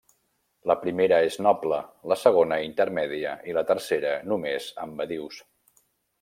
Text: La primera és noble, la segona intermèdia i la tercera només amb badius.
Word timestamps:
La 0.69 0.75
primera 0.85 1.19
és 1.25 1.37
noble, 1.47 1.77
la 2.13 2.17
segona 2.21 2.57
intermèdia 2.69 3.35
i 3.51 3.55
la 3.59 3.65
tercera 3.75 4.15
només 4.33 4.73
amb 4.87 4.99
badius. 5.05 5.39